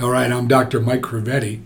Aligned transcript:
All 0.00 0.08
right, 0.08 0.32
I'm 0.32 0.48
Dr. 0.48 0.80
Mike 0.80 1.02
Crovetti. 1.02 1.60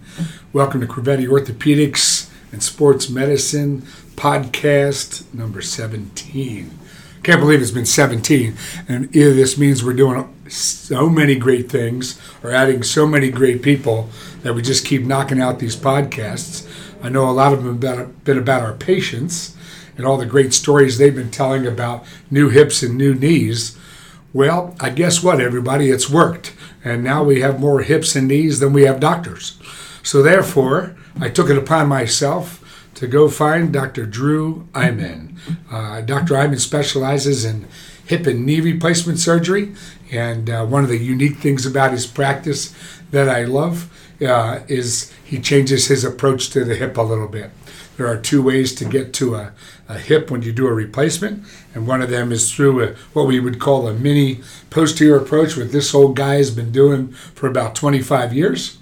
Welcome 0.52 0.80
to 0.80 0.88
Crovetti 0.88 1.28
Orthopedics 1.28 2.28
and 2.50 2.60
Sports 2.60 3.08
Medicine 3.08 3.82
podcast 4.16 5.32
number 5.32 5.62
17. 5.62 6.76
Can't 7.22 7.40
believe 7.40 7.62
it's 7.62 7.70
been 7.70 7.86
17, 7.86 8.56
and 8.88 9.14
either 9.14 9.34
this 9.34 9.56
means 9.56 9.84
we're 9.84 9.92
doing 9.92 10.34
so 10.48 11.08
many 11.08 11.36
great 11.36 11.70
things 11.70 12.20
or 12.42 12.50
adding 12.50 12.82
so 12.82 13.06
many 13.06 13.30
great 13.30 13.62
people 13.62 14.10
that 14.42 14.52
we 14.52 14.62
just 14.62 14.84
keep 14.84 15.02
knocking 15.02 15.40
out 15.40 15.60
these 15.60 15.76
podcasts. 15.76 16.68
I 17.04 17.10
know 17.10 17.30
a 17.30 17.30
lot 17.30 17.52
of 17.52 17.62
them 17.62 17.80
have 17.80 18.24
been 18.24 18.38
about 18.38 18.62
our 18.62 18.74
patients 18.74 19.56
and 19.96 20.04
all 20.04 20.16
the 20.16 20.26
great 20.26 20.52
stories 20.52 20.98
they've 20.98 21.14
been 21.14 21.30
telling 21.30 21.68
about 21.68 22.04
new 22.32 22.48
hips 22.48 22.82
and 22.82 22.98
new 22.98 23.14
knees. 23.14 23.78
Well, 24.32 24.74
I 24.80 24.90
guess 24.90 25.22
what, 25.22 25.40
everybody? 25.40 25.90
It's 25.90 26.10
worked. 26.10 26.52
And 26.84 27.02
now 27.02 27.24
we 27.24 27.40
have 27.40 27.58
more 27.58 27.80
hips 27.80 28.14
and 28.14 28.28
knees 28.28 28.60
than 28.60 28.72
we 28.72 28.82
have 28.82 29.00
doctors. 29.00 29.58
So 30.02 30.22
therefore, 30.22 30.96
I 31.18 31.30
took 31.30 31.48
it 31.48 31.56
upon 31.56 31.88
myself 31.88 32.60
to 32.94 33.06
go 33.06 33.28
find 33.28 33.72
Dr. 33.72 34.06
Drew 34.06 34.68
Iman. 34.74 35.36
Uh, 35.70 36.02
Dr. 36.02 36.36
Iman 36.36 36.58
specializes 36.58 37.44
in 37.44 37.66
hip 38.06 38.26
and 38.26 38.44
knee 38.44 38.60
replacement 38.60 39.18
surgery. 39.18 39.74
And 40.12 40.50
uh, 40.50 40.66
one 40.66 40.84
of 40.84 40.90
the 40.90 40.98
unique 40.98 41.38
things 41.38 41.66
about 41.66 41.92
his 41.92 42.06
practice 42.06 42.74
that 43.10 43.28
I 43.28 43.44
love 43.44 43.90
uh, 44.20 44.60
is 44.68 45.12
he 45.24 45.40
changes 45.40 45.86
his 45.86 46.04
approach 46.04 46.50
to 46.50 46.64
the 46.64 46.76
hip 46.76 46.96
a 46.96 47.02
little 47.02 47.28
bit. 47.28 47.50
There 47.96 48.08
are 48.08 48.16
two 48.16 48.42
ways 48.42 48.74
to 48.76 48.84
get 48.84 49.12
to 49.14 49.36
a, 49.36 49.52
a 49.88 49.98
hip 49.98 50.30
when 50.30 50.42
you 50.42 50.52
do 50.52 50.66
a 50.66 50.72
replacement, 50.72 51.44
and 51.74 51.86
one 51.86 52.02
of 52.02 52.10
them 52.10 52.32
is 52.32 52.52
through 52.52 52.82
a, 52.82 52.94
what 53.12 53.26
we 53.26 53.38
would 53.38 53.60
call 53.60 53.86
a 53.86 53.94
mini 53.94 54.40
posterior 54.70 55.16
approach, 55.16 55.56
what 55.56 55.72
this 55.72 55.94
old 55.94 56.16
guy 56.16 56.34
has 56.34 56.50
been 56.50 56.72
doing 56.72 57.08
for 57.08 57.46
about 57.46 57.74
25 57.74 58.32
years. 58.34 58.78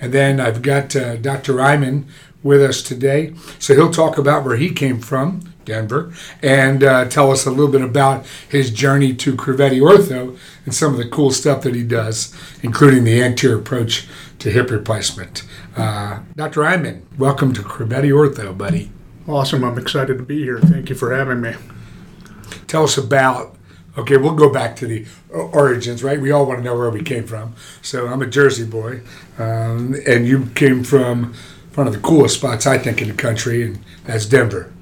And 0.00 0.12
then 0.12 0.40
I've 0.40 0.62
got 0.62 0.94
uh, 0.94 1.16
Dr. 1.16 1.60
Iman 1.60 2.06
with 2.42 2.62
us 2.62 2.82
today. 2.82 3.34
So 3.58 3.74
he'll 3.74 3.92
talk 3.92 4.18
about 4.18 4.44
where 4.44 4.56
he 4.56 4.70
came 4.70 5.00
from, 5.00 5.52
Denver, 5.64 6.12
and 6.42 6.82
uh, 6.82 7.04
tell 7.08 7.30
us 7.30 7.46
a 7.46 7.50
little 7.50 7.70
bit 7.70 7.82
about 7.82 8.26
his 8.48 8.70
journey 8.70 9.14
to 9.14 9.36
Crovetti 9.36 9.80
Ortho 9.80 10.36
and 10.64 10.74
some 10.74 10.92
of 10.92 10.98
the 10.98 11.08
cool 11.08 11.30
stuff 11.30 11.62
that 11.62 11.74
he 11.74 11.84
does, 11.84 12.34
including 12.62 13.04
the 13.04 13.22
anterior 13.22 13.58
approach 13.58 14.08
to 14.40 14.50
hip 14.50 14.70
replacement. 14.70 15.44
Uh, 15.76 16.20
Dr. 16.36 16.64
Iman, 16.64 17.06
welcome 17.18 17.52
to 17.54 17.62
Crovetti 17.62 18.10
Ortho, 18.10 18.56
buddy. 18.56 18.90
Awesome. 19.26 19.64
I'm 19.64 19.78
excited 19.78 20.18
to 20.18 20.24
be 20.24 20.42
here. 20.42 20.58
Thank 20.58 20.90
you 20.90 20.94
for 20.94 21.14
having 21.14 21.40
me. 21.40 21.54
Tell 22.66 22.84
us 22.84 22.98
about 22.98 23.56
Okay, 23.96 24.16
we'll 24.16 24.34
go 24.34 24.50
back 24.50 24.74
to 24.76 24.86
the 24.86 25.04
origins, 25.30 26.02
right? 26.02 26.18
We 26.18 26.30
all 26.30 26.46
want 26.46 26.60
to 26.60 26.64
know 26.64 26.76
where 26.76 26.88
we 26.88 27.02
came 27.02 27.24
from. 27.24 27.54
So 27.82 28.08
I'm 28.08 28.22
a 28.22 28.26
Jersey 28.26 28.64
boy, 28.64 29.02
um, 29.38 29.94
and 30.06 30.26
you 30.26 30.46
came 30.54 30.82
from 30.82 31.34
one 31.74 31.86
of 31.86 31.92
the 31.92 31.98
coolest 31.98 32.36
spots 32.36 32.66
I 32.66 32.78
think 32.78 33.02
in 33.02 33.08
the 33.08 33.14
country, 33.14 33.62
and 33.62 33.78
that's 34.04 34.24
Denver. 34.24 34.72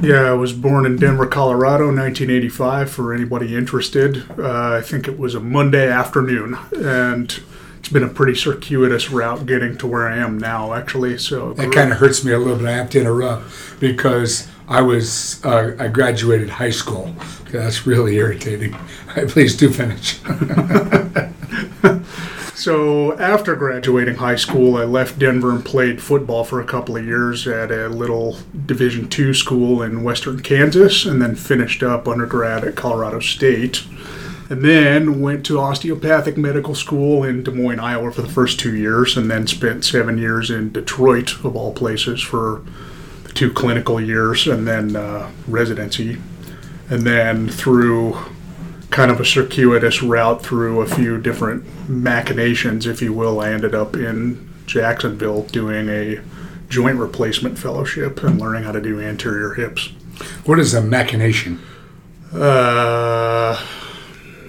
Yeah, 0.00 0.22
I 0.22 0.34
was 0.34 0.52
born 0.52 0.86
in 0.86 0.96
Denver, 0.96 1.26
Colorado, 1.26 1.86
1985. 1.86 2.90
For 2.90 3.12
anybody 3.12 3.56
interested, 3.56 4.24
uh, 4.38 4.76
I 4.78 4.82
think 4.82 5.08
it 5.08 5.18
was 5.18 5.34
a 5.34 5.40
Monday 5.40 5.90
afternoon, 5.90 6.56
and 6.76 7.42
it's 7.80 7.88
been 7.88 8.04
a 8.04 8.08
pretty 8.08 8.34
circuitous 8.34 9.10
route 9.10 9.46
getting 9.46 9.78
to 9.78 9.86
where 9.86 10.06
I 10.06 10.18
am 10.18 10.36
now. 10.36 10.74
Actually, 10.74 11.16
so 11.16 11.54
that 11.54 11.72
kind 11.72 11.90
of 11.90 11.98
hurts 11.98 12.22
me 12.22 12.32
a 12.32 12.38
little 12.38 12.56
bit. 12.56 12.66
I 12.66 12.72
have 12.72 12.90
to 12.90 13.00
interrupt 13.00 13.50
because 13.80 14.46
I 14.68 14.82
was 14.82 15.42
uh, 15.46 15.74
I 15.78 15.88
graduated 15.88 16.50
high 16.50 16.70
school. 16.70 17.14
That's 17.50 17.86
really 17.86 18.16
irritating. 18.16 18.74
Please 19.28 19.56
do 19.56 19.70
finish. 19.70 20.20
so 22.54 23.18
after 23.18 23.56
graduating 23.56 24.16
high 24.16 24.36
school, 24.36 24.76
I 24.76 24.84
left 24.84 25.18
Denver 25.18 25.50
and 25.50 25.64
played 25.64 26.02
football 26.02 26.44
for 26.44 26.60
a 26.60 26.66
couple 26.66 26.98
of 26.98 27.06
years 27.06 27.48
at 27.48 27.70
a 27.70 27.88
little 27.88 28.36
Division 28.66 29.08
two 29.08 29.32
school 29.32 29.82
in 29.82 30.04
Western 30.04 30.40
Kansas, 30.40 31.06
and 31.06 31.22
then 31.22 31.34
finished 31.34 31.82
up 31.82 32.06
undergrad 32.06 32.62
at 32.62 32.76
Colorado 32.76 33.20
State. 33.20 33.84
And 34.50 34.62
then 34.62 35.20
went 35.20 35.46
to 35.46 35.60
osteopathic 35.60 36.36
medical 36.36 36.74
school 36.74 37.22
in 37.22 37.44
Des 37.44 37.52
Moines, 37.52 37.78
Iowa 37.78 38.10
for 38.10 38.22
the 38.22 38.28
first 38.28 38.58
two 38.58 38.76
years, 38.76 39.16
and 39.16 39.30
then 39.30 39.46
spent 39.46 39.84
seven 39.84 40.18
years 40.18 40.50
in 40.50 40.72
Detroit, 40.72 41.44
of 41.44 41.54
all 41.54 41.72
places, 41.72 42.20
for 42.20 42.64
the 43.22 43.32
two 43.32 43.52
clinical 43.52 44.00
years 44.00 44.48
and 44.48 44.66
then 44.66 44.96
uh, 44.96 45.30
residency. 45.46 46.18
And 46.88 47.06
then 47.06 47.48
through 47.48 48.18
kind 48.90 49.12
of 49.12 49.20
a 49.20 49.24
circuitous 49.24 50.02
route 50.02 50.42
through 50.42 50.80
a 50.80 50.86
few 50.86 51.20
different 51.20 51.64
machinations, 51.88 52.86
if 52.86 53.00
you 53.00 53.12
will, 53.12 53.40
I 53.40 53.50
ended 53.50 53.72
up 53.72 53.94
in 53.94 54.50
Jacksonville 54.66 55.44
doing 55.44 55.88
a 55.88 56.20
joint 56.68 56.98
replacement 56.98 57.56
fellowship 57.56 58.20
and 58.24 58.40
learning 58.40 58.64
how 58.64 58.72
to 58.72 58.80
do 58.80 59.00
anterior 59.00 59.54
hips. 59.54 59.92
What 60.44 60.58
is 60.58 60.74
a 60.74 60.82
machination? 60.82 61.60
Uh, 62.32 63.64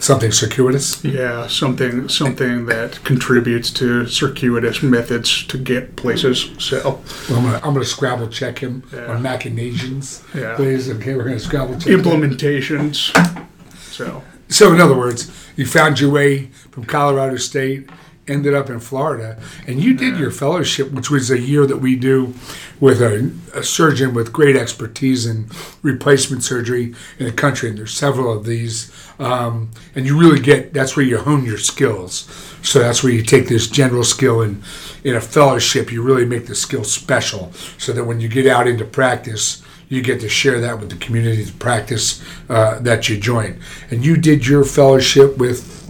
Something 0.01 0.31
circuitous? 0.31 1.03
Yeah, 1.03 1.45
something 1.45 2.09
something 2.09 2.66
that 2.66 3.03
contributes 3.03 3.69
to 3.73 4.07
circuitous 4.07 4.81
methods 4.81 5.45
to 5.45 5.59
get 5.59 5.95
places. 5.95 6.50
So 6.57 7.00
well, 7.29 7.38
I'm 7.38 7.44
gonna 7.44 7.62
I'm 7.63 7.73
gonna 7.73 7.85
Scrabble 7.85 8.28
check 8.28 8.57
him 8.57 8.81
yeah. 8.91 9.06
on 9.06 9.22
machinations. 9.22 10.23
Yeah. 10.34 10.56
Please. 10.56 10.90
Okay, 10.90 11.13
we're 11.13 11.25
gonna 11.25 11.40
Scrabble 11.40 11.75
check 11.79 11.94
implementations. 11.94 13.16
Him. 13.16 13.47
So 13.78 14.23
so 14.50 14.73
in 14.73 14.81
other 14.81 14.97
words, 14.97 15.31
you 15.56 15.67
found 15.67 16.00
your 16.00 16.09
way 16.09 16.47
from 16.72 16.85
Colorado 16.85 17.38
State 17.38 17.88
ended 18.27 18.53
up 18.53 18.69
in 18.69 18.79
Florida, 18.79 19.41
and 19.67 19.83
you 19.83 19.93
did 19.93 20.17
your 20.17 20.31
fellowship, 20.31 20.91
which 20.91 21.09
was 21.09 21.31
a 21.31 21.39
year 21.39 21.65
that 21.65 21.77
we 21.77 21.95
do 21.95 22.33
with 22.79 23.01
a, 23.01 23.33
a, 23.53 23.63
surgeon 23.63 24.13
with 24.13 24.31
great 24.31 24.55
expertise 24.55 25.25
in 25.25 25.47
replacement 25.81 26.43
surgery 26.43 26.93
in 27.17 27.25
the 27.25 27.31
country. 27.31 27.69
And 27.69 27.77
there's 27.77 27.93
several 27.93 28.31
of 28.31 28.45
these, 28.45 28.91
um, 29.19 29.71
and 29.95 30.05
you 30.05 30.19
really 30.19 30.39
get 30.39 30.73
that's 30.73 30.95
where 30.95 31.05
you 31.05 31.17
hone 31.17 31.45
your 31.45 31.57
skills. 31.57 32.29
So 32.61 32.79
that's 32.79 33.03
where 33.03 33.11
you 33.11 33.23
take 33.23 33.47
this 33.47 33.67
general 33.67 34.03
skill 34.03 34.41
and 34.41 34.63
in 35.03 35.15
a 35.15 35.21
fellowship, 35.21 35.91
you 35.91 36.03
really 36.03 36.25
make 36.25 36.45
the 36.45 36.55
skill 36.55 36.83
special, 36.83 37.51
so 37.77 37.91
that 37.91 38.03
when 38.03 38.19
you 38.19 38.27
get 38.27 38.47
out 38.47 38.67
into 38.67 38.85
practice. 38.85 39.63
You 39.89 40.01
get 40.01 40.21
to 40.21 40.29
share 40.29 40.61
that 40.61 40.79
with 40.79 40.89
the 40.89 40.95
community 40.95 41.43
of 41.43 41.59
practice 41.59 42.23
uh, 42.47 42.79
that 42.79 43.09
you 43.09 43.19
join. 43.19 43.59
And 43.89 44.05
you 44.05 44.15
did 44.15 44.47
your 44.47 44.63
fellowship 44.63 45.37
with 45.37 45.80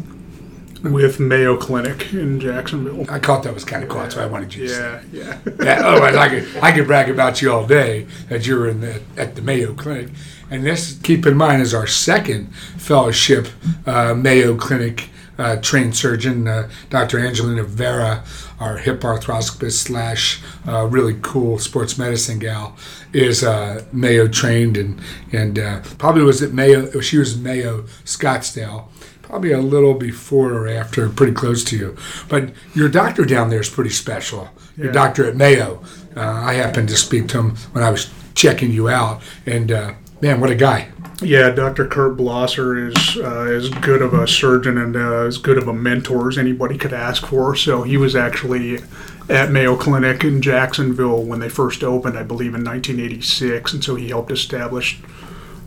with 0.84 1.20
Mayo 1.20 1.58
Clinic 1.58 2.14
in 2.14 2.40
Jacksonville. 2.40 3.06
I 3.10 3.20
thought 3.20 3.44
that 3.44 3.54
was 3.54 3.64
kind 3.64 3.84
of 3.84 3.90
cool. 3.90 4.02
That's 4.02 4.16
why 4.16 4.24
I 4.24 4.28
wanted 4.28 4.54
you 4.56 4.68
to 4.68 4.74
yeah, 4.74 5.02
Yeah, 5.12 5.40
yeah. 5.64 5.88
Otherwise, 5.88 6.16
I 6.16 6.30
could 6.30 6.58
I 6.64 6.72
could 6.72 6.88
brag 6.88 7.10
about 7.10 7.42
you 7.42 7.52
all 7.52 7.66
day 7.66 8.08
that 8.30 8.48
you 8.48 8.56
were 8.58 8.70
in 8.70 8.82
the 8.82 9.02
at 9.18 9.36
the 9.36 9.42
Mayo 9.42 9.74
Clinic. 9.74 10.10
And 10.50 10.66
this, 10.66 11.00
keep 11.02 11.26
in 11.26 11.38
mind, 11.38 11.62
is 11.62 11.74
our 11.74 11.88
second 11.88 12.54
fellowship 12.78 13.48
uh, 13.86 14.14
Mayo 14.14 14.58
Clinic 14.58 15.10
uh, 15.38 15.56
trained 15.58 15.96
surgeon, 15.96 16.48
uh, 16.48 16.70
Dr. 16.90 17.20
Angelina 17.20 17.64
Vera, 17.64 18.24
our 18.60 18.78
hip 18.78 19.02
arthroscopist 19.02 19.74
slash 19.74 20.42
uh, 20.68 20.86
really 20.86 21.18
cool 21.22 21.58
sports 21.58 21.98
medicine 21.98 22.38
gal, 22.38 22.76
is 23.14 23.44
uh, 23.44 23.84
Mayo 23.92 24.28
trained 24.28 24.78
and 24.78 25.02
and 25.32 25.58
uh, 25.58 25.80
probably 25.98 26.24
was 26.24 26.42
at 26.44 26.52
Mayo. 26.52 27.00
She 27.02 27.18
was 27.18 27.38
Mayo 27.38 27.84
Scottsdale 28.06 28.91
probably 29.32 29.54
a 29.54 29.62
little 29.62 29.94
before 29.94 30.52
or 30.52 30.68
after, 30.68 31.08
pretty 31.08 31.32
close 31.32 31.64
to 31.64 31.78
you. 31.78 31.96
But 32.28 32.52
your 32.76 32.90
doctor 32.90 33.24
down 33.24 33.50
there 33.50 33.62
is 33.62 33.70
pretty 33.70 33.92
special. 33.92 34.50
Yeah. 34.76 34.84
Your 34.84 34.92
doctor 34.92 35.26
at 35.26 35.38
Mayo. 35.38 35.82
Uh, 36.18 36.20
I 36.20 36.56
happened 36.56 36.90
to 36.90 36.98
speak 36.98 37.30
to 37.30 37.40
him 37.40 37.56
when 37.72 37.82
I 37.82 37.92
was 37.92 38.12
checking 38.36 38.72
you 38.72 38.90
out, 38.90 39.22
and 39.46 39.72
uh, 39.72 39.94
man, 40.20 40.42
what 40.42 40.52
a 40.52 40.56
guy! 40.56 40.90
Yeah, 41.22 41.50
Dr. 41.50 41.88
Kurt 41.88 42.18
Blosser 42.18 42.90
is 42.90 43.18
uh, 43.20 43.44
as 43.44 43.70
good 43.70 44.02
of 44.02 44.14
a 44.14 44.28
surgeon 44.28 44.78
and 44.78 44.98
uh, 44.98 45.28
as 45.28 45.38
good 45.38 45.58
of 45.58 45.70
a 45.70 45.74
mentor 45.74 46.28
as 46.28 46.38
anybody 46.38 46.78
could 46.78 46.92
ask 46.92 47.26
for. 47.26 47.56
So 47.56 47.84
he 47.84 47.96
was 47.96 48.18
actually 48.18 48.80
at 49.30 49.50
Mayo 49.50 49.78
Clinic 49.78 50.26
in 50.26 50.42
Jacksonville 50.42 51.24
when 51.24 51.40
they 51.40 51.48
first 51.48 51.86
opened, 51.86 52.18
I 52.18 52.24
believe, 52.24 52.54
in 52.54 52.66
1986, 52.66 53.72
and 53.72 53.82
so 53.82 53.96
he 53.96 54.10
helped 54.10 54.32
establish 54.32 55.00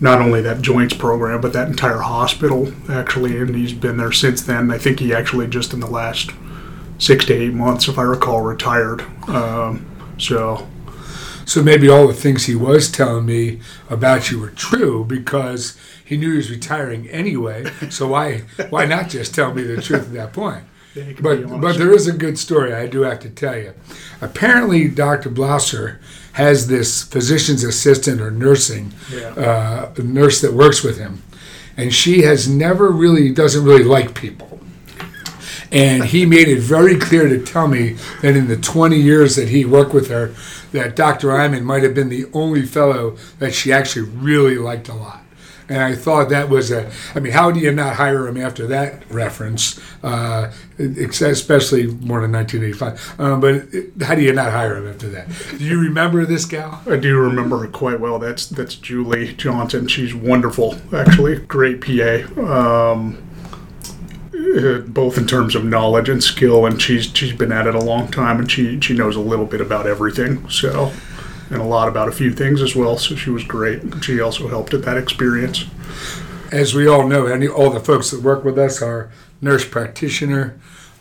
not 0.00 0.20
only 0.20 0.40
that 0.42 0.60
joints 0.60 0.94
program, 0.94 1.40
but 1.40 1.52
that 1.52 1.68
entire 1.68 1.98
hospital 1.98 2.72
actually. 2.88 3.38
And 3.38 3.54
he's 3.54 3.72
been 3.72 3.96
there 3.96 4.12
since 4.12 4.42
then. 4.42 4.70
I 4.70 4.78
think 4.78 5.00
he 5.00 5.14
actually 5.14 5.46
just 5.46 5.72
in 5.72 5.80
the 5.80 5.86
last 5.86 6.30
six 6.98 7.24
to 7.26 7.34
eight 7.34 7.54
months, 7.54 7.88
if 7.88 7.98
I 7.98 8.02
recall, 8.02 8.42
retired. 8.42 9.02
Um, 9.28 9.86
so. 10.18 10.68
So 11.46 11.62
maybe 11.62 11.90
all 11.90 12.06
the 12.06 12.14
things 12.14 12.46
he 12.46 12.54
was 12.54 12.90
telling 12.90 13.26
me 13.26 13.60
about 13.90 14.30
you 14.30 14.40
were 14.40 14.48
true 14.48 15.04
because 15.04 15.78
he 16.02 16.16
knew 16.16 16.30
he 16.30 16.36
was 16.38 16.50
retiring 16.50 17.08
anyway. 17.08 17.70
So 17.90 18.08
why 18.08 18.44
why 18.70 18.86
not 18.86 19.10
just 19.10 19.34
tell 19.34 19.52
me 19.52 19.62
the 19.62 19.80
truth 19.80 20.06
at 20.06 20.12
that 20.14 20.32
point? 20.32 20.64
Yeah, 20.94 21.12
but 21.20 21.60
but 21.60 21.76
there 21.76 21.92
is 21.92 22.06
a 22.06 22.12
good 22.12 22.38
story 22.38 22.72
I 22.72 22.86
do 22.86 23.02
have 23.02 23.20
to 23.20 23.30
tell 23.30 23.58
you. 23.58 23.74
Apparently, 24.20 24.88
Dr. 24.88 25.28
Blosser 25.28 25.98
has 26.34 26.66
this 26.66 27.02
physician's 27.02 27.64
assistant 27.64 28.20
or 28.20 28.30
nursing 28.30 28.92
yeah. 29.12 29.28
uh, 29.28 29.94
nurse 30.02 30.40
that 30.40 30.52
works 30.52 30.82
with 30.82 30.98
him, 30.98 31.22
and 31.76 31.94
she 31.94 32.22
has 32.22 32.48
never 32.48 32.90
really 32.90 33.32
doesn't 33.32 33.64
really 33.64 33.84
like 33.84 34.14
people. 34.14 34.60
And 35.70 36.04
he 36.04 36.24
made 36.24 36.46
it 36.46 36.60
very 36.60 36.98
clear 36.98 37.28
to 37.28 37.44
tell 37.44 37.66
me 37.66 37.96
that 38.22 38.36
in 38.36 38.46
the 38.46 38.56
20 38.56 38.96
years 38.96 39.34
that 39.34 39.48
he 39.48 39.64
worked 39.64 39.92
with 39.92 40.08
her, 40.08 40.32
that 40.70 40.94
Dr. 40.94 41.32
Iman 41.32 41.64
might 41.64 41.82
have 41.82 41.94
been 41.94 42.10
the 42.10 42.26
only 42.32 42.62
fellow 42.62 43.16
that 43.40 43.54
she 43.54 43.72
actually 43.72 44.08
really 44.08 44.56
liked 44.56 44.88
a 44.88 44.94
lot. 44.94 45.23
And 45.68 45.82
I 45.82 45.94
thought 45.94 46.28
that 46.28 46.48
was 46.48 46.70
a, 46.70 46.90
I 47.14 47.20
mean, 47.20 47.32
how 47.32 47.50
do 47.50 47.58
you 47.58 47.72
not 47.72 47.96
hire 47.96 48.28
him 48.28 48.36
after 48.36 48.66
that 48.66 49.10
reference, 49.10 49.80
uh, 50.02 50.52
especially 50.78 51.86
more 51.86 52.20
than 52.20 52.32
1985? 52.32 53.20
Um, 53.20 53.40
but 53.40 54.04
how 54.06 54.14
do 54.14 54.22
you 54.22 54.32
not 54.32 54.52
hire 54.52 54.76
him 54.76 54.88
after 54.88 55.08
that? 55.08 55.28
Do 55.58 55.64
you 55.64 55.80
remember 55.80 56.26
this 56.26 56.44
gal? 56.44 56.82
I 56.86 56.96
do 56.96 57.16
remember 57.18 57.58
her 57.58 57.68
quite 57.68 57.98
well. 57.98 58.18
That's 58.18 58.46
that's 58.46 58.74
Julie 58.74 59.32
Johnson. 59.34 59.88
She's 59.88 60.14
wonderful, 60.14 60.76
actually. 60.92 61.38
Great 61.40 61.80
PA. 61.80 62.40
Um, 62.40 63.22
both 64.88 65.16
in 65.18 65.26
terms 65.26 65.54
of 65.54 65.64
knowledge 65.64 66.08
and 66.08 66.22
skill, 66.22 66.66
and 66.66 66.80
she's 66.80 67.06
she's 67.06 67.32
been 67.32 67.52
at 67.52 67.66
it 67.66 67.74
a 67.74 67.80
long 67.80 68.08
time, 68.08 68.38
and 68.38 68.50
she 68.50 68.80
she 68.80 68.94
knows 68.94 69.16
a 69.16 69.20
little 69.20 69.46
bit 69.46 69.60
about 69.60 69.86
everything. 69.86 70.48
So 70.48 70.92
and 71.54 71.62
a 71.62 71.66
lot 71.66 71.88
about 71.88 72.08
a 72.08 72.12
few 72.12 72.32
things 72.32 72.60
as 72.60 72.76
well. 72.76 72.98
So 72.98 73.14
she 73.14 73.30
was 73.30 73.44
great. 73.44 73.82
She 74.04 74.20
also 74.20 74.48
helped 74.48 74.74
at 74.74 74.82
that 74.82 74.96
experience. 74.96 75.64
As 76.52 76.74
we 76.74 76.86
all 76.86 77.06
know, 77.08 77.26
any 77.26 77.48
all 77.48 77.70
the 77.70 77.80
folks 77.80 78.10
that 78.10 78.22
work 78.22 78.44
with 78.44 78.58
us 78.58 78.82
are 78.82 79.10
nurse 79.40 79.66
practitioner, 79.66 80.58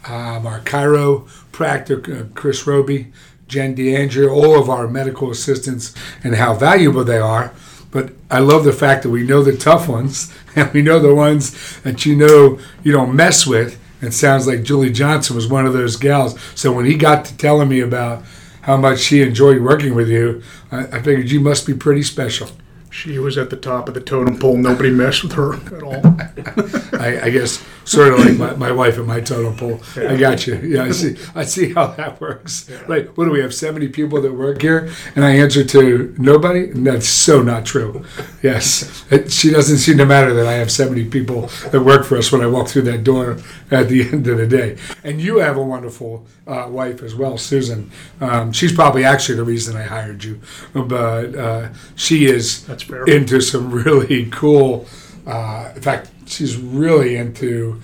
um, 0.08 0.46
our 0.48 0.60
chiropractor, 0.62 2.22
uh, 2.22 2.26
Chris 2.34 2.66
Roby, 2.66 3.12
Jen 3.48 3.76
DeAndrea, 3.76 4.32
all 4.32 4.60
of 4.60 4.70
our 4.70 4.88
medical 4.88 5.30
assistants, 5.32 5.94
and 6.24 6.36
how 6.36 6.54
valuable 6.54 7.04
they 7.04 7.20
are. 7.20 7.54
But 7.92 8.14
I 8.32 8.40
love 8.40 8.64
the 8.64 8.74
fact 8.74 9.04
that 9.04 9.10
we 9.10 9.24
know 9.24 9.44
the 9.44 9.56
tough 9.56 9.88
ones, 9.88 10.34
and 10.56 10.72
we 10.74 10.82
know 10.82 11.00
the 11.00 11.16
ones 11.16 11.80
that 11.82 12.06
you 12.06 12.16
know 12.16 12.60
you 12.84 12.92
don't 12.92 13.16
mess 13.16 13.46
with. 13.46 13.80
It 14.02 14.12
sounds 14.12 14.48
like 14.48 14.64
Julie 14.64 14.92
Johnson 14.92 15.36
was 15.36 15.48
one 15.48 15.66
of 15.66 15.74
those 15.74 15.96
gals. 15.96 16.40
So 16.56 16.74
when 16.74 16.86
he 16.86 16.96
got 16.96 17.26
to 17.26 17.38
telling 17.38 17.70
me 17.70 17.80
about 17.80 18.24
how 18.64 18.78
much 18.78 19.00
she 19.00 19.22
enjoyed 19.22 19.62
working 19.62 19.94
with 19.94 20.10
you, 20.10 20.42
I, 20.72 20.86
I 20.88 21.02
figured 21.02 21.30
you 21.30 21.40
must 21.40 21.68
be 21.68 21.74
pretty 21.74 22.04
special. 22.04 22.50
She 22.90 23.20
was 23.20 23.38
at 23.38 23.50
the 23.50 23.58
top 23.58 23.88
of 23.88 23.94
the 23.94 24.02
totem 24.02 24.38
pole. 24.38 24.56
Nobody 24.56 24.90
messed 24.90 25.24
with 25.24 25.34
her 25.34 25.56
at 25.56 25.84
all. 25.84 26.02
I, 27.00 27.20
I, 27.24 27.30
guess 27.30 27.64
sort 27.86 28.14
of 28.14 28.20
like 28.20 28.38
my, 28.38 28.56
my 28.56 28.72
wife 28.72 28.98
and 28.98 29.08
my 29.08 29.20
totem 29.22 29.56
pole. 29.56 29.80
Yeah. 29.96 30.12
I 30.12 30.18
got 30.18 30.48
you. 30.48 30.56
Yeah, 30.56 30.84
I 30.84 30.92
see. 30.92 31.18
I 31.36 31.44
see 31.44 31.74
how 31.74 31.88
that 31.88 32.20
works. 32.20 32.70
Yeah. 32.70 32.84
Right. 32.88 33.18
What 33.18 33.26
do 33.26 33.32
we 33.32 33.42
have? 33.42 33.54
Seventy 33.54 33.88
people 33.88 34.22
that 34.22 34.34
work 34.34 34.62
here, 34.62 34.90
and 35.16 35.24
I 35.26 35.36
answer 35.36 35.64
to 35.64 36.16
nobody. 36.18 36.70
And 36.70 36.86
that's 36.86 37.08
so 37.08 37.42
not 37.42 37.66
true. 37.66 38.06
Yes, 38.42 39.06
it, 39.12 39.32
she 39.32 39.50
doesn't 39.50 39.78
seem 39.78 39.98
to 39.98 40.06
matter 40.06 40.34
that 40.34 40.48
I 40.48 40.54
have 40.54 40.72
seventy 40.72 41.06
people 41.06 41.48
that 41.72 41.82
work 41.82 42.06
for 42.06 42.18
us 42.18 42.32
when 42.32 42.42
I 42.42 42.48
walk 42.48 42.68
through 42.68 42.84
that 42.84 43.04
door 43.04 43.38
at 43.72 43.90
the 43.90 44.02
end 44.12 44.28
of 44.28 44.38
the 44.38 44.48
day. 44.48 44.78
And 45.04 45.22
you 45.22 45.38
have 45.38 45.58
a 45.58 45.64
wonderful 45.64 46.26
uh, 46.48 46.68
wife 46.70 47.02
as 47.02 47.16
well, 47.16 47.38
Susan. 47.38 47.92
Um, 48.22 48.52
she's 48.52 48.74
probably 48.74 49.04
actually 49.04 49.36
the 49.36 49.44
reason 49.44 49.76
I 49.76 49.84
hired 49.84 50.24
you, 50.24 50.42
but 50.74 51.36
uh, 51.36 51.70
she 51.96 52.26
is. 52.26 52.66
That's 52.66 52.90
into 53.08 53.42
some 53.42 53.72
really 53.72 54.26
cool. 54.28 54.88
Uh, 55.26 55.72
in 55.76 55.82
fact, 55.82 56.10
she's 56.26 56.58
really 56.58 57.16
into 57.16 57.82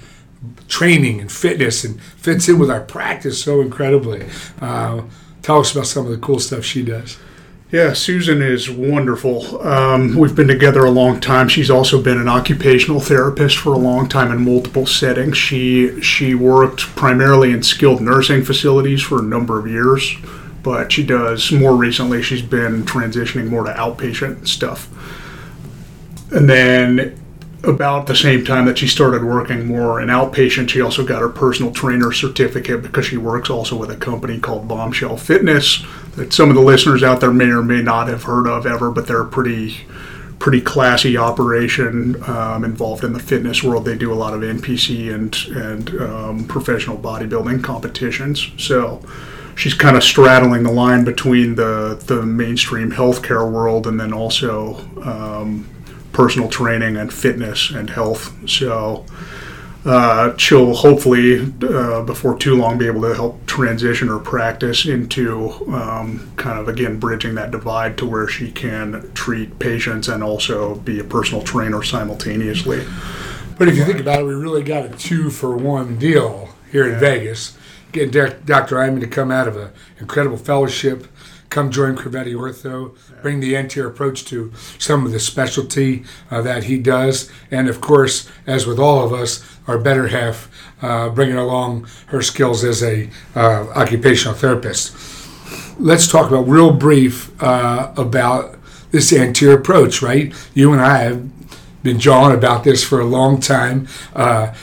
training 0.67 1.19
and 1.19 1.31
fitness 1.31 1.83
and 1.83 2.01
fits 2.01 2.47
in 2.47 2.59
with 2.59 2.71
our 2.71 2.81
practice 2.81 3.43
so 3.43 3.61
incredibly. 3.61 4.25
Uh, 4.61 5.01
tell 5.41 5.59
us 5.59 5.71
about 5.71 5.87
some 5.87 6.05
of 6.05 6.11
the 6.11 6.17
cool 6.17 6.39
stuff 6.39 6.63
she 6.63 6.83
does. 6.83 7.17
Yeah, 7.71 7.93
Susan 7.93 8.41
is 8.41 8.67
wonderful. 8.69 9.61
Um, 9.61 10.15
we've 10.15 10.35
been 10.35 10.47
together 10.47 10.85
a 10.85 10.89
long 10.89 11.19
time. 11.19 11.47
She's 11.47 11.69
also 11.69 12.01
been 12.01 12.17
an 12.17 12.27
occupational 12.27 12.99
therapist 12.99 13.57
for 13.57 13.73
a 13.73 13.77
long 13.77 14.09
time 14.09 14.31
in 14.31 14.43
multiple 14.43 14.87
settings. 14.87 15.37
She 15.37 16.01
she 16.01 16.33
worked 16.33 16.81
primarily 16.95 17.51
in 17.51 17.61
skilled 17.61 18.01
nursing 18.01 18.43
facilities 18.43 19.03
for 19.03 19.19
a 19.19 19.23
number 19.23 19.59
of 19.59 19.67
years 19.67 20.15
but 20.63 20.91
she 20.91 21.03
does 21.03 21.51
more 21.51 21.75
recently. 21.75 22.21
She's 22.21 22.41
been 22.41 22.83
transitioning 22.83 23.47
more 23.47 23.63
to 23.63 23.71
outpatient 23.71 24.47
stuff. 24.47 24.89
And 26.31 26.49
then 26.49 27.18
about 27.63 28.07
the 28.07 28.15
same 28.15 28.45
time 28.45 28.65
that 28.65 28.77
she 28.77 28.87
started 28.87 29.23
working 29.23 29.67
more 29.67 30.01
in 30.01 30.07
outpatient, 30.07 30.69
she 30.69 30.81
also 30.81 31.05
got 31.05 31.21
her 31.21 31.29
personal 31.29 31.71
trainer 31.71 32.11
certificate 32.11 32.81
because 32.81 33.05
she 33.05 33.17
works 33.17 33.49
also 33.49 33.75
with 33.75 33.91
a 33.91 33.97
company 33.97 34.39
called 34.39 34.67
Bombshell 34.67 35.17
Fitness 35.17 35.83
that 36.15 36.31
some 36.33 36.49
of 36.49 36.55
the 36.55 36.61
listeners 36.61 37.03
out 37.03 37.19
there 37.19 37.31
may 37.31 37.49
or 37.49 37.61
may 37.61 37.81
not 37.81 38.07
have 38.07 38.23
heard 38.23 38.47
of 38.47 38.65
ever, 38.65 38.91
but 38.91 39.07
they're 39.07 39.21
a 39.21 39.27
pretty 39.27 39.77
pretty 40.39 40.61
classy 40.61 41.17
operation 41.17 42.23
um, 42.23 42.63
involved 42.63 43.03
in 43.03 43.11
the 43.11 43.19
fitness 43.19 43.61
world. 43.61 43.83
They 43.83 43.97
do 43.97 44.13
a 44.13 44.15
lot 44.15 44.33
of 44.33 44.39
NPC 44.39 45.13
and 45.13 45.35
and 45.55 46.01
um, 46.01 46.45
professional 46.45 46.97
bodybuilding 46.97 47.61
competitions. 47.61 48.49
So 48.57 49.01
she's 49.55 49.73
kind 49.73 49.97
of 49.97 50.03
straddling 50.03 50.63
the 50.63 50.71
line 50.71 51.03
between 51.03 51.55
the 51.55 52.01
the 52.05 52.25
mainstream 52.25 52.91
healthcare 52.91 53.51
world 53.51 53.85
and 53.85 53.99
then 53.99 54.13
also 54.13 54.75
um, 55.03 55.67
personal 56.11 56.49
training 56.49 56.97
and 56.97 57.13
fitness 57.13 57.69
and 57.71 57.89
health. 57.89 58.33
So. 58.49 59.05
Uh, 59.85 60.35
she'll 60.35 60.73
hopefully, 60.73 61.39
uh, 61.63 62.03
before 62.03 62.37
too 62.37 62.53
long, 62.53 62.77
be 62.77 62.85
able 62.85 63.01
to 63.01 63.15
help 63.15 63.43
transition 63.47 64.09
her 64.09 64.19
practice 64.19 64.85
into 64.85 65.49
um, 65.73 66.29
kind 66.35 66.59
of 66.59 66.67
again 66.67 66.99
bridging 66.99 67.33
that 67.35 67.49
divide 67.49 67.97
to 67.97 68.05
where 68.05 68.27
she 68.27 68.51
can 68.51 69.09
treat 69.13 69.57
patients 69.57 70.09
and 70.09 70.21
also 70.21 70.75
be 70.75 70.99
a 70.99 71.03
personal 71.03 71.41
trainer 71.41 71.81
simultaneously. 71.81 72.85
But 73.57 73.69
if 73.69 73.77
you 73.77 73.85
think 73.85 74.01
about 74.01 74.19
it, 74.19 74.23
we 74.25 74.33
really 74.33 74.63
got 74.63 74.85
a 74.85 74.89
two 74.89 75.29
for 75.29 75.55
one 75.55 75.97
deal 75.97 76.49
here 76.71 76.91
in 76.91 76.99
Vegas 76.99 77.57
get 77.91 78.45
Dr. 78.45 78.79
Iman 78.79 79.01
to 79.01 79.07
come 79.07 79.31
out 79.31 79.47
of 79.47 79.57
an 79.57 79.71
incredible 79.99 80.37
fellowship, 80.37 81.07
come 81.49 81.71
join 81.71 81.95
Crovetti 81.95 82.33
Ortho, 82.33 82.95
bring 83.21 83.39
the 83.39 83.55
anterior 83.55 83.89
approach 83.89 84.25
to 84.25 84.53
some 84.77 85.05
of 85.05 85.11
the 85.11 85.19
specialty 85.19 86.03
uh, 86.29 86.41
that 86.41 86.65
he 86.65 86.77
does, 86.77 87.31
and 87.49 87.67
of 87.67 87.81
course, 87.81 88.29
as 88.45 88.67
with 88.67 88.79
all 88.79 89.03
of 89.03 89.11
us, 89.11 89.43
our 89.67 89.77
better 89.77 90.07
half, 90.07 90.49
uh, 90.81 91.09
bringing 91.09 91.37
along 91.37 91.87
her 92.07 92.21
skills 92.21 92.63
as 92.63 92.83
a 92.83 93.09
uh, 93.35 93.67
occupational 93.75 94.35
therapist. 94.35 94.95
Let's 95.79 96.07
talk 96.07 96.29
about 96.29 96.47
real 96.47 96.71
brief 96.71 97.31
uh, 97.41 97.93
about 97.97 98.57
this 98.91 99.13
anterior 99.13 99.57
approach. 99.57 100.01
Right, 100.01 100.33
you 100.53 100.71
and 100.73 100.81
I 100.81 100.97
have 100.99 101.83
been 101.83 101.99
jawing 101.99 102.35
about 102.35 102.63
this 102.63 102.83
for 102.83 102.99
a 102.99 103.05
long 103.05 103.39
time. 103.39 103.87
Uh, 104.13 104.53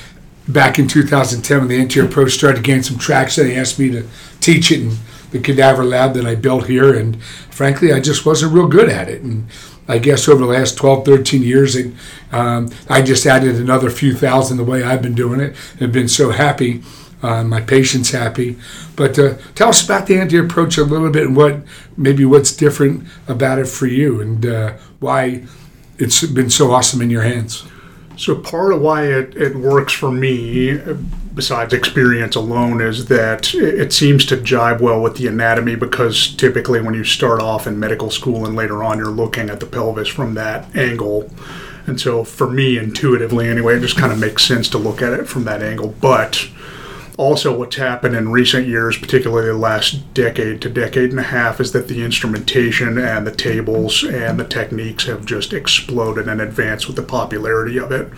back 0.48 0.78
in 0.78 0.88
2010 0.88 1.58
when 1.58 1.68
the 1.68 1.80
anterior 1.80 2.08
approach 2.08 2.32
started 2.32 2.56
to 2.56 2.62
gain 2.62 2.82
some 2.82 2.98
traction. 2.98 3.46
They 3.46 3.58
asked 3.58 3.78
me 3.78 3.90
to 3.90 4.06
teach 4.40 4.70
it 4.70 4.80
in 4.80 4.96
the 5.30 5.40
cadaver 5.40 5.84
lab 5.84 6.14
that 6.14 6.26
I 6.26 6.34
built 6.34 6.66
here, 6.66 6.94
and 6.94 7.22
frankly, 7.22 7.92
I 7.92 8.00
just 8.00 8.24
wasn't 8.24 8.54
real 8.54 8.68
good 8.68 8.88
at 8.88 9.08
it. 9.08 9.22
And 9.22 9.48
I 9.88 9.98
guess 9.98 10.28
over 10.28 10.40
the 10.44 10.52
last 10.52 10.76
12, 10.76 11.04
13 11.04 11.42
years, 11.42 11.76
it, 11.76 11.92
um, 12.32 12.70
I 12.88 13.02
just 13.02 13.26
added 13.26 13.56
another 13.56 13.90
few 13.90 14.14
thousand 14.14 14.56
the 14.56 14.64
way 14.64 14.82
I've 14.82 15.02
been 15.02 15.14
doing 15.14 15.40
it. 15.40 15.56
I've 15.80 15.92
been 15.92 16.08
so 16.08 16.30
happy. 16.30 16.82
Uh, 17.22 17.42
my 17.42 17.60
patient's 17.60 18.10
happy. 18.10 18.56
But 18.94 19.18
uh, 19.18 19.34
tell 19.54 19.68
us 19.68 19.84
about 19.84 20.06
the 20.06 20.18
anterior 20.18 20.44
approach 20.44 20.76
a 20.76 20.84
little 20.84 21.10
bit 21.10 21.26
and 21.26 21.36
what 21.36 21.62
maybe 21.96 22.24
what's 22.24 22.54
different 22.54 23.06
about 23.26 23.58
it 23.58 23.66
for 23.68 23.86
you 23.86 24.20
and 24.20 24.44
uh, 24.44 24.74
why 25.00 25.44
it's 25.98 26.24
been 26.26 26.50
so 26.50 26.72
awesome 26.72 27.00
in 27.00 27.10
your 27.10 27.22
hands. 27.22 27.64
So 28.16 28.34
part 28.34 28.72
of 28.72 28.80
why 28.80 29.04
it, 29.04 29.36
it 29.36 29.56
works 29.56 29.92
for 29.92 30.10
me, 30.10 30.80
besides 31.34 31.74
experience 31.74 32.34
alone, 32.34 32.80
is 32.80 33.06
that 33.06 33.54
it 33.54 33.92
seems 33.92 34.24
to 34.26 34.36
jibe 34.38 34.80
well 34.80 35.02
with 35.02 35.16
the 35.16 35.26
anatomy 35.26 35.76
because 35.76 36.34
typically 36.34 36.80
when 36.80 36.94
you 36.94 37.04
start 37.04 37.40
off 37.40 37.66
in 37.66 37.78
medical 37.78 38.10
school 38.10 38.46
and 38.46 38.56
later 38.56 38.82
on 38.82 38.98
you're 38.98 39.08
looking 39.08 39.50
at 39.50 39.60
the 39.60 39.66
pelvis 39.66 40.08
from 40.08 40.34
that 40.34 40.74
angle. 40.74 41.30
And 41.86 42.00
so 42.00 42.24
for 42.24 42.50
me, 42.50 42.78
intuitively 42.78 43.48
anyway, 43.48 43.76
it 43.76 43.80
just 43.80 43.98
kind 43.98 44.12
of 44.12 44.18
makes 44.18 44.44
sense 44.44 44.68
to 44.70 44.78
look 44.78 45.02
at 45.02 45.12
it 45.12 45.28
from 45.28 45.44
that 45.44 45.62
angle. 45.62 45.94
But 46.00 46.48
also, 47.18 47.56
what's 47.56 47.76
happened 47.76 48.14
in 48.14 48.28
recent 48.28 48.66
years, 48.66 48.98
particularly 48.98 49.48
the 49.48 49.54
last 49.54 50.12
decade 50.12 50.60
to 50.60 50.68
decade 50.68 51.10
and 51.10 51.18
a 51.18 51.22
half, 51.22 51.60
is 51.60 51.72
that 51.72 51.88
the 51.88 52.04
instrumentation 52.04 52.98
and 52.98 53.26
the 53.26 53.34
tables 53.34 54.04
and 54.04 54.38
the 54.38 54.44
techniques 54.44 55.06
have 55.06 55.24
just 55.24 55.54
exploded 55.54 56.28
and 56.28 56.42
advanced 56.42 56.86
with 56.86 56.96
the 56.96 57.02
popularity 57.02 57.78
of 57.78 57.90
it. 57.90 58.12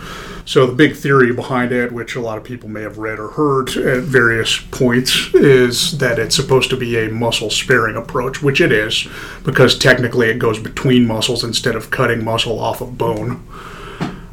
So, 0.45 0.67
the 0.67 0.73
big 0.73 0.97
theory 0.97 1.33
behind 1.33 1.71
it, 1.71 1.93
which 1.93 2.17
a 2.17 2.21
lot 2.21 2.38
of 2.38 2.45
people 2.45 2.69
may 2.69 2.83
have 2.83 2.99
read 2.99 3.21
or 3.21 3.28
heard 3.28 3.69
at 3.76 4.02
various 4.02 4.59
points, 4.73 5.33
is 5.33 5.97
that 5.99 6.19
it's 6.19 6.35
supposed 6.35 6.71
to 6.71 6.76
be 6.76 6.97
a 6.97 7.09
muscle 7.09 7.50
sparing 7.50 7.95
approach, 7.95 8.43
which 8.43 8.61
it 8.61 8.73
is, 8.73 9.07
because 9.45 9.78
technically 9.78 10.28
it 10.28 10.40
goes 10.40 10.59
between 10.59 11.07
muscles 11.07 11.45
instead 11.45 11.76
of 11.76 11.93
cutting 11.93 12.25
muscle 12.25 12.59
off 12.59 12.81
of 12.81 12.99
bone. 12.99 13.45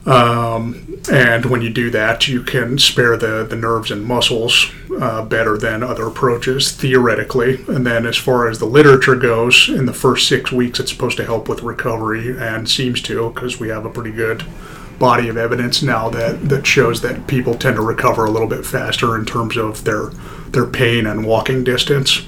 Um, 0.06 1.00
and 1.12 1.46
when 1.46 1.62
you 1.62 1.70
do 1.70 1.90
that, 1.92 2.28
you 2.28 2.44
can 2.44 2.78
spare 2.78 3.18
the, 3.18 3.46
the 3.48 3.56
nerves 3.56 3.92
and 3.92 4.06
muscles 4.06 4.72
uh, 5.00 5.24
better 5.26 5.58
than 5.58 5.84
other 5.84 6.08
approaches, 6.08 6.72
theoretically. 6.72 7.64
And 7.68 7.86
then, 7.86 8.06
as 8.06 8.18
far 8.18 8.48
as 8.48 8.60
the 8.60 8.66
literature 8.66 9.16
goes, 9.16 9.68
in 9.68 9.86
the 9.86 9.94
first 9.94 10.28
six 10.28 10.52
weeks, 10.52 10.80
it's 10.80 10.92
supposed 10.92 11.18
to 11.18 11.26
help 11.26 11.50
with 11.50 11.64
recovery 11.64 12.38
and 12.38 12.70
seems 12.70 13.02
to 13.04 13.32
because 13.32 13.60
we 13.60 13.70
have 13.70 13.86
a 13.86 13.90
pretty 13.90 14.12
good 14.12 14.44
body 15.00 15.28
of 15.28 15.38
evidence 15.38 15.84
now 15.84 16.10
that, 16.10 16.48
that 16.48 16.66
shows 16.66 17.02
that 17.02 17.28
people 17.28 17.54
tend 17.54 17.76
to 17.76 17.82
recover 17.82 18.26
a 18.26 18.32
little 18.32 18.48
bit 18.48 18.66
faster 18.66 19.18
in 19.18 19.26
terms 19.26 19.58
of 19.58 19.84
their 19.84 20.12
their 20.56 20.66
pain 20.66 21.06
and 21.06 21.26
walking 21.26 21.64
distance. 21.64 22.26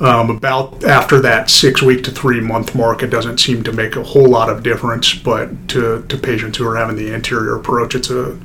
Um, 0.00 0.30
about 0.30 0.84
after 0.84 1.20
that 1.20 1.50
six 1.50 1.82
week 1.82 2.04
to 2.04 2.10
three 2.10 2.40
month 2.40 2.74
mark, 2.74 3.02
it 3.02 3.08
doesn't 3.08 3.38
seem 3.38 3.64
to 3.64 3.72
make 3.72 3.96
a 3.96 4.02
whole 4.02 4.28
lot 4.28 4.48
of 4.48 4.62
difference. 4.62 5.14
But 5.14 5.68
to, 5.70 6.04
to 6.08 6.16
patients 6.16 6.58
who 6.58 6.66
are 6.68 6.76
having 6.76 6.96
the 6.96 7.12
anterior 7.12 7.56
approach, 7.56 7.94
it's 7.94 8.10
a 8.10 8.38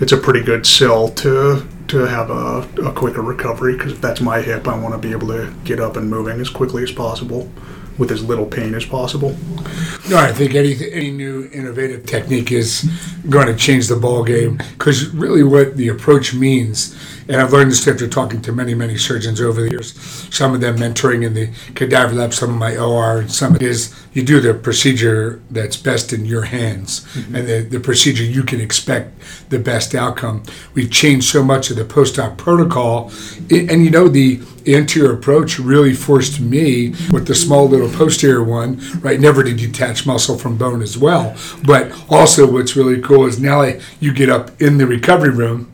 it's 0.00 0.12
a 0.12 0.16
pretty 0.16 0.42
good 0.42 0.66
sell 0.66 1.08
to 1.08 1.66
to 1.88 1.98
have 1.98 2.30
a, 2.30 2.68
a 2.82 2.92
quicker 2.92 3.22
recovery 3.22 3.74
because 3.74 3.92
if 3.92 4.00
that's 4.00 4.20
my 4.20 4.40
hip, 4.40 4.66
I 4.66 4.78
want 4.78 4.94
to 4.94 4.98
be 4.98 5.12
able 5.12 5.28
to 5.28 5.52
get 5.64 5.80
up 5.80 5.96
and 5.96 6.10
moving 6.10 6.40
as 6.40 6.50
quickly 6.50 6.82
as 6.82 6.92
possible 6.92 7.50
with 7.96 8.10
as 8.10 8.22
little 8.22 8.46
pain 8.46 8.74
as 8.74 8.84
possible. 8.84 9.36
No, 10.08 10.16
I 10.16 10.32
think 10.32 10.54
any 10.54 10.74
any 10.90 11.10
new 11.10 11.50
innovative 11.52 12.06
technique 12.06 12.50
is 12.50 12.90
going 13.28 13.46
to 13.46 13.54
change 13.54 13.88
the 13.88 13.96
ball 13.96 14.24
game 14.24 14.56
because 14.72 15.10
really 15.10 15.42
what 15.42 15.76
the 15.76 15.88
approach 15.88 16.32
means, 16.32 16.96
and 17.28 17.42
I've 17.42 17.52
learned 17.52 17.70
this 17.70 17.86
after 17.86 18.08
talking 18.08 18.40
to 18.42 18.52
many 18.52 18.72
many 18.72 18.96
surgeons 18.96 19.38
over 19.38 19.60
the 19.60 19.68
years. 19.68 19.92
Some 20.34 20.54
of 20.54 20.62
them 20.62 20.78
mentoring 20.78 21.26
in 21.26 21.34
the 21.34 21.50
cadaver 21.74 22.14
lab, 22.14 22.32
some 22.32 22.48
of 22.48 22.56
my 22.56 22.74
OR, 22.78 23.18
and 23.18 23.30
some 23.30 23.56
is 23.56 23.94
you 24.14 24.22
do 24.24 24.40
the 24.40 24.54
procedure 24.54 25.42
that's 25.50 25.76
best 25.76 26.12
in 26.12 26.24
your 26.24 26.42
hands 26.42 27.00
mm-hmm. 27.12 27.36
and 27.36 27.46
the, 27.46 27.60
the 27.60 27.78
procedure 27.78 28.24
you 28.24 28.42
can 28.42 28.60
expect 28.60 29.14
the 29.50 29.58
best 29.58 29.94
outcome. 29.94 30.42
We've 30.74 30.90
changed 30.90 31.28
so 31.28 31.44
much 31.44 31.70
of 31.70 31.76
the 31.76 31.84
post-op 31.84 32.38
protocol, 32.38 33.12
and, 33.50 33.70
and 33.70 33.84
you 33.84 33.90
know 33.90 34.08
the 34.08 34.40
anterior 34.66 35.12
approach 35.12 35.58
really 35.58 35.94
forced 35.94 36.40
me 36.40 36.90
with 37.10 37.26
the 37.26 37.34
small 37.34 37.68
little 37.68 37.88
posterior 37.90 38.42
one, 38.42 38.80
right? 39.00 39.20
Never 39.20 39.42
to 39.44 39.54
detach 39.54 39.97
muscle 40.06 40.38
from 40.38 40.56
bone 40.56 40.82
as 40.82 40.98
well. 40.98 41.36
But 41.64 41.92
also, 42.08 42.50
what's 42.50 42.76
really 42.76 43.00
cool 43.00 43.26
is 43.26 43.40
now 43.40 43.62
you 44.00 44.12
get 44.12 44.28
up 44.28 44.60
in 44.60 44.78
the 44.78 44.86
recovery 44.86 45.30
room 45.30 45.72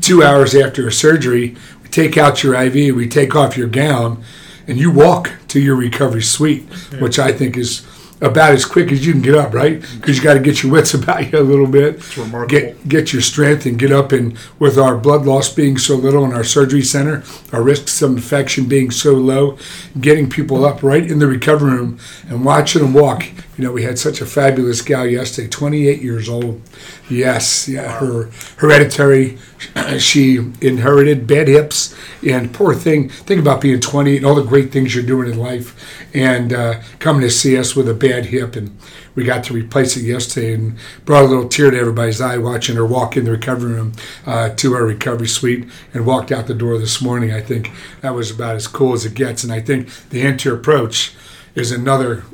two 0.00 0.22
hours 0.22 0.54
after 0.54 0.86
a 0.86 0.92
surgery, 0.92 1.56
we 1.82 1.88
take 1.88 2.16
out 2.16 2.42
your 2.42 2.54
IV, 2.54 2.94
we 2.94 3.08
take 3.08 3.34
off 3.34 3.56
your 3.56 3.68
gown, 3.68 4.22
and 4.66 4.78
you 4.78 4.90
walk 4.90 5.32
to 5.48 5.60
your 5.60 5.76
recovery 5.76 6.22
suite, 6.22 6.64
which 6.98 7.18
I 7.18 7.32
think 7.32 7.56
is 7.56 7.86
about 8.20 8.52
as 8.52 8.64
quick 8.64 8.90
as 8.90 9.06
you 9.06 9.12
can 9.12 9.20
get 9.20 9.34
up, 9.34 9.52
right? 9.52 9.80
Because 9.96 10.16
you 10.16 10.22
got 10.22 10.34
to 10.34 10.40
get 10.40 10.62
your 10.62 10.72
wits 10.72 10.94
about 10.94 11.30
you 11.30 11.38
a 11.38 11.40
little 11.40 11.66
bit. 11.66 11.96
It's 11.96 12.16
remarkable. 12.16 12.48
Get 12.48 12.88
get 12.88 13.12
your 13.12 13.22
strength 13.22 13.66
and 13.66 13.78
get 13.78 13.92
up. 13.92 14.12
And 14.12 14.38
with 14.58 14.78
our 14.78 14.96
blood 14.96 15.26
loss 15.26 15.52
being 15.52 15.76
so 15.76 15.96
little 15.96 16.24
in 16.24 16.32
our 16.32 16.44
surgery 16.44 16.82
center, 16.82 17.22
our 17.52 17.62
risks 17.62 18.00
of 18.02 18.12
infection 18.12 18.66
being 18.66 18.90
so 18.90 19.12
low, 19.12 19.58
getting 20.00 20.30
people 20.30 20.64
up 20.64 20.82
right 20.82 21.08
in 21.08 21.18
the 21.18 21.26
recovery 21.26 21.72
room 21.72 21.98
and 22.28 22.44
watching 22.44 22.82
them 22.82 22.94
walk. 22.94 23.24
You 23.56 23.64
know, 23.64 23.72
we 23.72 23.84
had 23.84 24.00
such 24.00 24.20
a 24.20 24.26
fabulous 24.26 24.82
gal 24.82 25.06
yesterday, 25.06 25.48
28 25.48 26.02
years 26.02 26.28
old. 26.28 26.60
Yes, 27.08 27.68
yeah, 27.68 27.98
her 27.98 28.30
hereditary. 28.56 29.38
She 29.98 30.36
inherited 30.60 31.26
bad 31.26 31.48
hips, 31.48 31.94
and 32.26 32.52
poor 32.52 32.74
thing. 32.74 33.08
Think 33.08 33.40
about 33.40 33.60
being 33.60 33.80
20 33.80 34.18
and 34.18 34.26
all 34.26 34.34
the 34.34 34.42
great 34.42 34.72
things 34.72 34.94
you're 34.94 35.04
doing 35.04 35.30
in 35.30 35.38
life, 35.38 36.04
and 36.12 36.52
uh, 36.52 36.80
coming 36.98 37.22
to 37.22 37.30
see 37.30 37.56
us 37.56 37.74
with 37.74 37.88
a 37.88 37.94
bad 37.94 38.26
hip, 38.26 38.56
and 38.56 38.76
we 39.14 39.24
got 39.24 39.44
to 39.44 39.54
replace 39.54 39.96
it 39.96 40.02
yesterday, 40.02 40.54
and 40.54 40.76
brought 41.04 41.24
a 41.24 41.28
little 41.28 41.48
tear 41.48 41.70
to 41.70 41.78
everybody's 41.78 42.20
eye 42.20 42.36
watching 42.38 42.76
her 42.76 42.84
walk 42.84 43.16
in 43.16 43.24
the 43.24 43.30
recovery 43.30 43.72
room 43.72 43.92
uh, 44.26 44.50
to 44.50 44.74
our 44.74 44.84
recovery 44.84 45.28
suite, 45.28 45.66
and 45.92 46.04
walked 46.06 46.32
out 46.32 46.46
the 46.46 46.54
door 46.54 46.76
this 46.78 47.00
morning. 47.00 47.32
I 47.32 47.40
think 47.40 47.70
that 48.00 48.14
was 48.14 48.30
about 48.30 48.56
as 48.56 48.66
cool 48.66 48.92
as 48.92 49.04
it 49.04 49.14
gets, 49.14 49.44
and 49.44 49.52
I 49.52 49.60
think 49.60 49.88
the 50.10 50.26
anterior 50.26 50.58
approach 50.58 51.14
is 51.54 51.70
another 51.72 52.24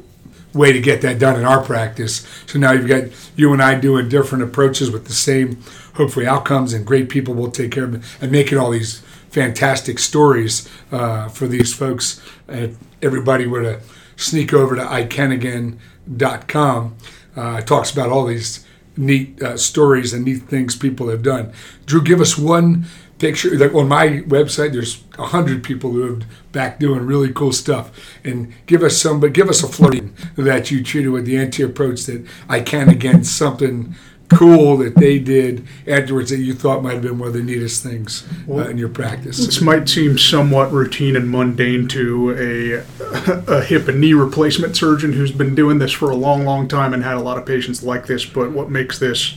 way 0.53 0.73
to 0.73 0.81
get 0.81 1.01
that 1.03 1.19
done 1.19 1.39
in 1.39 1.45
our 1.45 1.63
practice. 1.63 2.27
So 2.47 2.59
now 2.59 2.73
you've 2.73 2.89
got 2.89 3.05
you 3.37 3.53
and 3.53 3.63
I 3.63 3.79
doing 3.79 4.09
different 4.09 4.45
approaches 4.45 4.91
with 4.91 5.07
the 5.07 5.13
same, 5.13 5.63
hopefully, 5.95 6.27
outcomes, 6.27 6.73
and 6.73 6.87
great 6.87 7.09
people 7.09 7.35
will 7.35 7.51
take 7.51 7.73
care 7.73 7.85
of 7.85 7.95
it 7.95 8.03
and 8.21 8.33
making 8.33 8.59
all 8.59 8.71
these 8.71 9.03
fantastic 9.31 9.99
stories 9.99 10.69
uh, 10.91 11.29
for 11.29 11.47
these 11.47 11.73
folks. 11.73 12.21
If 12.49 12.77
everybody 13.01 13.47
were 13.47 13.63
to 13.63 13.81
sneak 14.17 14.53
over 14.53 14.75
to 14.75 14.83
iCanAgain.com, 14.83 16.97
uh, 17.37 17.61
talks 17.63 17.93
about 17.93 18.11
all 18.11 18.27
these 18.27 18.67
neat 18.97 19.41
uh, 19.43 19.57
stories 19.57 20.13
and 20.13 20.25
neat 20.25 20.43
things 20.43 20.77
people 20.77 21.09
have 21.09 21.23
done. 21.23 21.53
Drew, 21.87 22.03
give 22.03 22.21
us 22.21 22.37
one 22.37 22.85
picture. 23.21 23.57
Like 23.57 23.75
on 23.75 23.87
my 23.87 24.23
website, 24.23 24.73
there's 24.73 25.05
a 25.19 25.27
hundred 25.27 25.63
people 25.63 25.93
who 25.93 26.15
have 26.15 26.25
back 26.51 26.81
doing 26.81 27.07
really 27.07 27.33
cool 27.33 27.53
stuff. 27.53 27.91
And 28.25 28.53
give 28.67 28.83
us 28.83 29.01
some, 29.01 29.21
but 29.21 29.33
give 29.33 29.49
us 29.49 29.63
a 29.63 29.69
flirting 29.69 30.17
that 30.37 30.71
you 30.71 30.83
treated 30.83 31.11
with 31.11 31.27
the 31.27 31.37
anti 31.37 31.63
approach 31.63 32.05
that 32.05 32.27
I 32.49 32.61
can 32.61 32.89
against 32.89 33.37
something 33.37 33.95
cool 34.31 34.77
that 34.77 34.95
they 34.95 35.19
did 35.19 35.67
afterwards 35.89 36.31
that 36.31 36.39
you 36.39 36.55
thought 36.55 36.85
might 36.85 36.95
have 36.95 37.03
been 37.03 37.19
one 37.19 37.27
of 37.27 37.35
the 37.35 37.43
neatest 37.43 37.83
things 37.83 38.27
uh, 38.49 38.69
in 38.69 38.79
your 38.79 38.89
practice? 38.89 39.45
This 39.45 39.61
might 39.61 39.89
seem 39.89 40.17
somewhat 40.17 40.73
routine 40.73 41.17
and 41.17 41.29
mundane 41.31 41.89
to 41.89 42.31
a, 42.39 43.53
a 43.53 43.65
hip 43.65 43.89
and 43.89 44.01
knee 44.01 44.15
replacement 44.15 44.77
surgeon 44.77 45.13
who's 45.13 45.33
been 45.33 45.55
doing 45.55 45.79
this 45.79 45.93
for 45.93 46.11
a 46.11 46.17
long, 46.17 46.45
long 46.45 46.69
time 46.69 46.95
and 46.95 47.03
had 47.03 47.17
a 47.17 47.21
lot 47.21 47.39
of 47.39 47.47
patients 47.47 47.83
like 47.83 48.07
this. 48.07 48.25
But 48.25 48.53
what 48.53 48.71
makes 48.71 48.99
this 48.99 49.37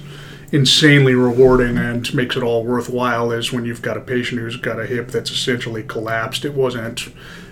insanely 0.54 1.16
rewarding 1.16 1.80
and 1.80 2.14
makes 2.14 2.38
it 2.38 2.44
all 2.44 2.64
worthwhile 2.64 3.32
is 3.32 3.52
when 3.52 3.66
you've 3.66 3.82
got 3.82 3.98
a 3.98 4.02
patient 4.02 4.40
who's 4.40 4.56
got 4.56 4.80
a 4.80 4.86
hip 4.86 5.10
that's 5.10 5.32
essentially 5.32 5.82
collapsed. 5.82 6.46
It 6.46 6.54
wasn't 6.54 7.08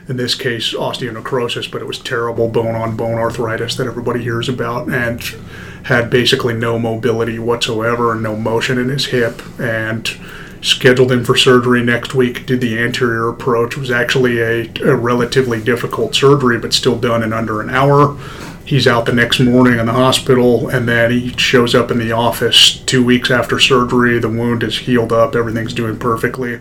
in 0.08 0.18
this 0.18 0.36
case 0.36 0.76
osteonecrosis, 0.76 1.70
but 1.72 1.82
it 1.82 1.86
was 1.86 1.98
terrible 1.98 2.48
bone 2.48 2.76
on 2.76 2.96
bone 2.96 3.18
arthritis 3.18 3.76
that 3.76 3.88
everybody 3.88 4.22
hears 4.22 4.48
about 4.48 4.88
and 4.88 5.20
had 5.84 6.12
basically 6.12 6.54
no 6.54 6.78
mobility 6.78 7.40
whatsoever 7.40 8.14
and 8.14 8.22
no 8.22 8.36
motion 8.36 8.78
in 8.78 8.90
his 8.90 9.08
hip 9.08 9.42
and 9.60 10.16
scheduled 10.62 11.12
him 11.12 11.26
for 11.26 11.36
surgery 11.36 11.82
next 11.82 12.14
week 12.14 12.46
did 12.46 12.62
the 12.62 12.78
anterior 12.78 13.30
approach 13.30 13.76
it 13.76 13.80
was 13.80 13.90
actually 13.90 14.40
a, 14.40 14.72
a 14.84 14.96
relatively 14.96 15.60
difficult 15.60 16.14
surgery 16.14 16.60
but 16.60 16.72
still 16.72 17.00
done 17.00 17.24
in 17.24 17.34
under 17.34 17.62
an 17.62 17.70
hour 17.72 18.16
he's 18.72 18.88
out 18.88 19.06
the 19.06 19.12
next 19.12 19.42
morning 19.42 19.78
in 19.78 19.86
the 19.86 19.92
hospital 19.92 20.70
and 20.70 20.88
then 20.88 21.12
he 21.12 21.30
shows 21.38 21.76
up 21.76 21.92
in 21.92 21.98
the 21.98 22.12
office 22.12 22.80
two 22.86 23.04
weeks 23.04 23.30
after 23.30 23.60
surgery 23.60 24.18
the 24.18 24.30
wound 24.30 24.64
is 24.64 24.78
healed 24.80 25.12
up 25.12 25.36
everything's 25.36 25.74
doing 25.74 26.00
perfectly 26.00 26.58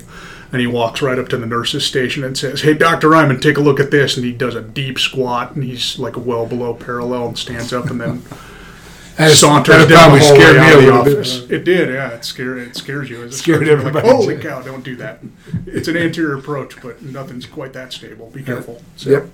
and 0.52 0.60
he 0.60 0.66
walks 0.66 1.00
right 1.00 1.18
up 1.18 1.28
to 1.28 1.36
the 1.36 1.46
nurse's 1.46 1.86
station 1.86 2.24
and 2.24 2.36
says, 2.36 2.62
"Hey, 2.62 2.74
Doctor 2.74 3.14
Iman, 3.14 3.38
take 3.38 3.56
a 3.56 3.60
look 3.60 3.78
at 3.78 3.92
this." 3.92 4.16
And 4.16 4.26
he 4.26 4.32
does 4.32 4.56
a 4.56 4.62
deep 4.62 4.98
squat, 4.98 5.54
and 5.54 5.62
he's 5.62 5.96
like 5.96 6.16
well 6.16 6.44
below 6.44 6.74
parallel, 6.74 7.28
and 7.28 7.38
stands 7.38 7.72
up, 7.72 7.88
and 7.88 8.00
then 8.00 8.22
saunters 9.28 9.86
down 9.86 10.18
the 10.18 10.24
hallway 10.24 10.58
out 10.58 10.76
of 10.76 10.82
the 10.82 10.92
office. 10.92 11.40
Bit. 11.40 11.60
It 11.60 11.64
did, 11.64 11.94
yeah. 11.94 12.10
It 12.10 12.24
scared 12.24 12.58
it 12.58 12.76
scares 12.76 13.08
you. 13.08 13.22
It 13.22 13.32
scared 13.32 13.68
everybody. 13.68 14.08
Like, 14.08 14.16
Holy 14.16 14.38
cow! 14.38 14.60
Don't 14.60 14.84
do 14.84 14.96
that. 14.96 15.20
It's 15.66 15.86
an 15.86 15.96
anterior 15.96 16.36
approach, 16.36 16.80
but 16.82 17.00
nothing's 17.00 17.46
quite 17.46 17.72
that 17.74 17.92
stable. 17.92 18.30
Be 18.30 18.42
careful. 18.42 18.82
So. 18.96 19.10
Yep. 19.10 19.26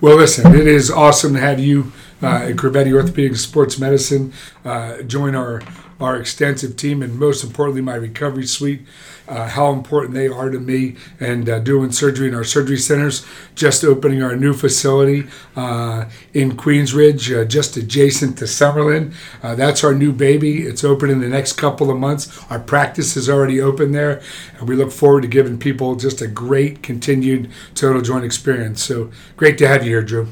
Well, 0.00 0.16
listen, 0.16 0.54
it 0.54 0.68
is 0.68 0.92
awesome 0.92 1.34
to 1.34 1.40
have 1.40 1.58
you 1.58 1.92
uh, 2.22 2.26
at 2.26 2.54
Crovetti 2.54 2.92
Orthopedic 2.92 3.36
Sports 3.36 3.80
Medicine 3.80 4.32
uh, 4.64 5.02
join 5.02 5.34
our 5.34 5.60
our 6.00 6.16
extensive 6.16 6.76
team, 6.76 7.02
and 7.02 7.18
most 7.18 7.42
importantly, 7.42 7.82
my 7.82 7.96
recovery 7.96 8.46
suite 8.46 8.82
uh, 9.28 9.48
how 9.48 9.72
important 9.72 10.14
they 10.14 10.26
are 10.28 10.50
to 10.50 10.58
me 10.58 10.96
and 11.20 11.48
uh, 11.48 11.58
doing 11.58 11.92
surgery 11.92 12.28
in 12.28 12.34
our 12.34 12.44
surgery 12.44 12.78
centers. 12.78 13.24
Just 13.54 13.84
opening 13.84 14.22
our 14.22 14.36
new 14.36 14.54
facility 14.54 15.26
uh, 15.54 16.06
in 16.32 16.56
Queensridge, 16.56 17.36
uh, 17.36 17.44
just 17.44 17.76
adjacent 17.76 18.38
to 18.38 18.44
Summerlin. 18.44 19.12
Uh, 19.42 19.54
that's 19.54 19.84
our 19.84 19.94
new 19.94 20.12
baby. 20.12 20.62
It's 20.62 20.84
open 20.84 21.10
in 21.10 21.20
the 21.20 21.28
next 21.28 21.54
couple 21.54 21.90
of 21.90 21.98
months. 21.98 22.44
Our 22.50 22.60
practice 22.60 23.16
is 23.16 23.28
already 23.28 23.60
open 23.60 23.92
there, 23.92 24.22
and 24.58 24.68
we 24.68 24.76
look 24.76 24.92
forward 24.92 25.22
to 25.22 25.28
giving 25.28 25.58
people 25.58 25.96
just 25.96 26.20
a 26.22 26.26
great 26.26 26.82
continued 26.82 27.50
total 27.74 28.02
joint 28.02 28.24
experience. 28.24 28.82
So 28.82 29.10
great 29.36 29.58
to 29.58 29.68
have 29.68 29.84
you 29.84 29.90
here, 29.90 30.02
Drew. 30.02 30.28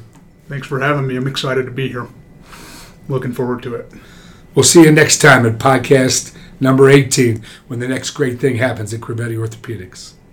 Thanks 0.48 0.66
for 0.66 0.80
having 0.80 1.06
me. 1.06 1.16
I'm 1.16 1.26
excited 1.26 1.66
to 1.66 1.72
be 1.72 1.88
here. 1.88 2.08
Looking 3.08 3.32
forward 3.32 3.62
to 3.64 3.74
it. 3.74 3.92
We'll 4.54 4.62
see 4.62 4.82
you 4.82 4.90
next 4.90 5.18
time 5.18 5.44
at 5.44 5.58
podcast 5.58 6.34
number 6.60 6.88
18 6.88 7.42
when 7.68 7.78
the 7.78 7.88
next 7.88 8.10
great 8.10 8.38
thing 8.40 8.56
happens 8.56 8.92
at 8.92 9.00
Crovetti 9.00 9.36
Orthopedics. 9.36 10.15